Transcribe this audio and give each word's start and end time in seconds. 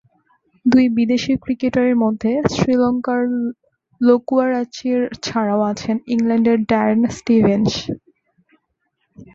দুই 0.65 0.85
বিদেশি 0.97 1.33
ক্রিকেটারের 1.43 1.97
মধ্যে 2.03 2.31
শ্রীলঙ্কার 2.53 3.21
লোকুয়ারাচ্চি 4.01 4.89
ছাড়াও 5.23 5.61
আছেন 5.71 5.95
ইংল্যান্ডের 6.13 6.57
ড্যারেন 6.69 7.01
স্টিভেন্স। 7.17 7.71